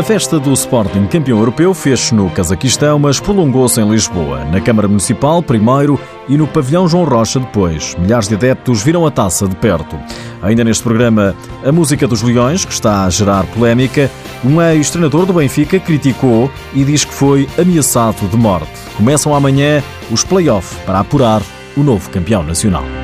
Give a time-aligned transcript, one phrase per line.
[0.00, 4.88] A festa do Sporting campeão europeu fez-se no Cazaquistão, mas prolongou-se em Lisboa, na Câmara
[4.88, 7.94] Municipal primeiro e no Pavilhão João Rocha depois.
[7.98, 10.00] Milhares de adeptos viram a taça de perto.
[10.40, 14.10] Ainda neste programa, a música dos Leões, que está a gerar polémica,
[14.42, 18.72] um ex-treinador do Benfica criticou e diz que foi ameaçado de morte.
[18.96, 21.42] Começam amanhã os play-off para apurar
[21.76, 22.99] o novo campeão nacional.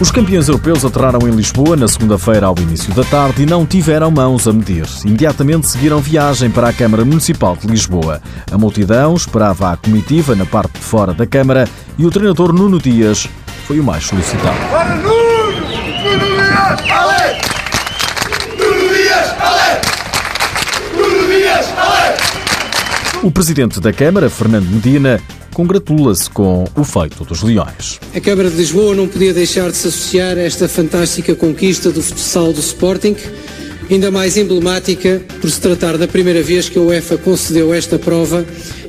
[0.00, 4.10] Os campeões europeus aterraram em Lisboa na segunda-feira ao início da tarde e não tiveram
[4.10, 4.86] mãos a medir.
[5.04, 8.22] Imediatamente seguiram viagem para a Câmara Municipal de Lisboa.
[8.50, 11.68] A multidão esperava a comitiva na parte de fora da Câmara
[11.98, 13.28] e o treinador Nuno Dias
[13.66, 14.56] foi o mais solicitado.
[14.70, 15.52] Para Nuno!
[15.52, 16.80] Nuno Dias!
[16.90, 17.40] Ale!
[18.56, 19.34] Nuno Dias!
[19.38, 19.80] Ale!
[20.96, 21.66] Nuno Dias!
[21.76, 22.16] Ale!
[23.22, 25.20] O presidente da Câmara, Fernando Medina,
[25.52, 28.00] congratula-se com o feito dos Leões.
[28.14, 32.02] A Câmara de Lisboa não podia deixar de se associar a esta fantástica conquista do
[32.02, 33.14] futsal do Sporting,
[33.90, 38.42] ainda mais emblemática por se tratar da primeira vez que a UEFA concedeu esta prova,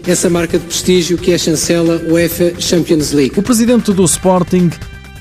[0.08, 3.38] essa marca de prestígio que é a chancela UEFA Champions League.
[3.38, 4.70] O presidente do Sporting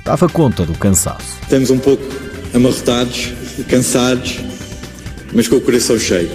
[0.05, 1.37] dava conta do cansaço.
[1.43, 2.05] Estamos um pouco
[2.55, 3.33] amarrotados,
[3.69, 4.39] cansados,
[5.35, 6.31] mas com o coração cheio.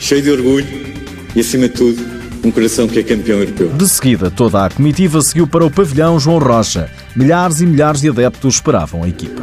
[0.00, 0.89] Cheio de orgulho
[1.34, 2.02] e, acima de tudo,
[2.44, 3.68] um coração que é campeão europeu.
[3.68, 6.90] De seguida, toda a comitiva seguiu para o pavilhão João Rocha.
[7.14, 9.42] Milhares e milhares de adeptos esperavam a equipa.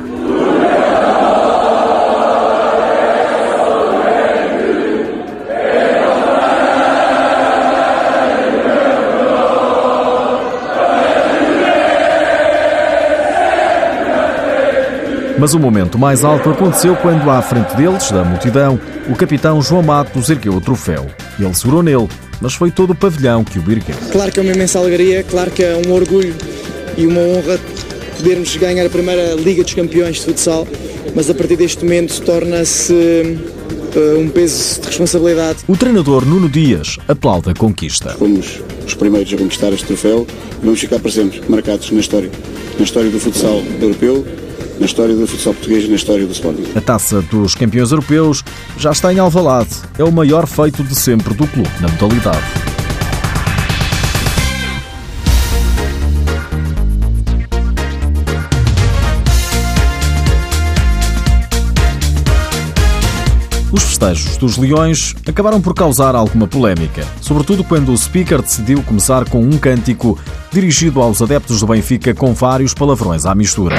[15.39, 19.83] Mas o momento mais alto aconteceu quando, à frente deles, da multidão, o capitão João
[19.83, 21.05] Matos ergueu o troféu.
[21.39, 22.07] Ele segurou nele,
[22.41, 23.95] mas foi todo o pavilhão que o ergueu.
[24.11, 26.35] Claro que é uma imensa alegria, claro que é um orgulho
[26.97, 27.59] e uma honra
[28.17, 30.67] podermos ganhar a primeira Liga dos Campeões de futsal,
[31.15, 35.59] mas a partir deste momento torna-se uh, um peso de responsabilidade.
[35.67, 38.09] O treinador Nuno Dias aplaude a conquista.
[38.11, 40.25] Fomos os primeiros a conquistar este troféu
[40.61, 42.31] e vamos ficar para sempre marcados na história,
[42.77, 44.25] na história do futsal europeu
[44.79, 46.63] na história do futsal português e na história do Sporting.
[46.75, 48.43] A taça dos campeões europeus
[48.77, 49.69] já está em Alvalade.
[49.97, 52.76] É o maior feito de sempre do clube na modalidade.
[63.69, 69.27] Os festejos dos Leões acabaram por causar alguma polémica, sobretudo quando o speaker decidiu começar
[69.29, 70.17] com um cântico
[70.51, 73.75] dirigido aos adeptos do Benfica com vários palavrões à mistura.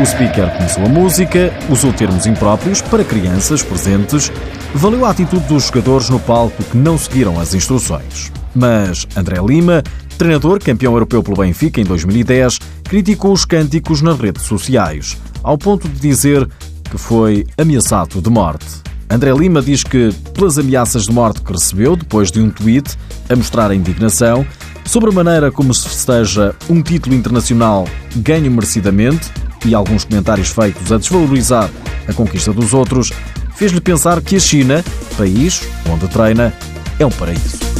[0.00, 4.32] O speaker começou a música, usou termos impróprios para crianças presentes,
[4.74, 8.32] valeu a atitude dos jogadores no palco que não seguiram as instruções.
[8.54, 9.82] Mas André Lima,
[10.16, 12.58] treinador campeão europeu pelo Benfica em 2010,
[12.88, 16.48] criticou os cânticos nas redes sociais, ao ponto de dizer
[16.90, 18.66] que foi ameaçado de morte.
[19.08, 22.96] André Lima diz que, pelas ameaças de morte que recebeu depois de um tweet
[23.28, 24.46] a mostrar a indignação
[24.84, 27.86] sobre a maneira como se festeja um título internacional
[28.16, 29.30] ganho merecidamente,
[29.64, 31.68] e alguns comentários feitos a desvalorizar
[32.06, 33.12] a conquista dos outros,
[33.56, 34.84] fez-lhe pensar que a China,
[35.16, 36.52] país onde treina,
[36.98, 37.75] é um paraíso.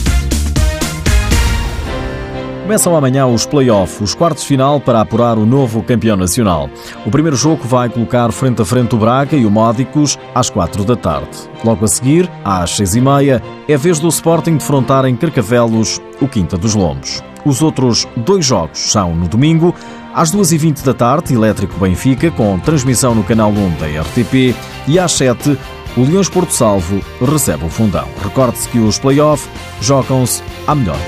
[2.66, 6.68] Começam amanhã os play-offs, os quartos final para apurar o novo campeão nacional.
[7.06, 10.84] O primeiro jogo vai colocar frente a frente o Braga e o Módicos às quatro
[10.84, 11.30] da tarde.
[11.64, 16.26] Logo a seguir, às seis e meia, é vez do Sporting defrontar em Carcavelos o
[16.26, 17.22] Quinta dos Lombos.
[17.44, 19.72] Os outros dois jogos são no domingo,
[20.12, 24.56] às 2h20 da tarde, Elétrico Benfica, com transmissão no canal 1 da RTP,
[24.88, 25.56] e às 7
[25.96, 28.08] o Leões Porto Salvo recebe o fundão.
[28.24, 29.48] Recorde-se que os play-off
[29.80, 30.98] jogam-se à melhor